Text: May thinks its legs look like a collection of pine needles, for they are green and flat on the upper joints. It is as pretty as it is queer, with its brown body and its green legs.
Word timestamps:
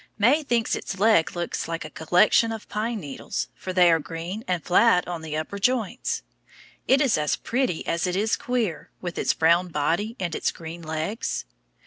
May 0.17 0.41
thinks 0.41 0.75
its 0.75 0.97
legs 0.97 1.35
look 1.35 1.55
like 1.67 1.85
a 1.85 1.91
collection 1.91 2.51
of 2.51 2.67
pine 2.67 2.99
needles, 2.99 3.49
for 3.53 3.71
they 3.71 3.91
are 3.91 3.99
green 3.99 4.43
and 4.47 4.63
flat 4.65 5.07
on 5.07 5.21
the 5.21 5.37
upper 5.37 5.59
joints. 5.59 6.23
It 6.87 7.01
is 7.01 7.19
as 7.19 7.35
pretty 7.35 7.85
as 7.85 8.07
it 8.07 8.15
is 8.15 8.35
queer, 8.35 8.89
with 8.99 9.19
its 9.19 9.35
brown 9.35 9.67
body 9.67 10.15
and 10.19 10.33
its 10.33 10.51
green 10.51 10.81
legs. 10.81 11.45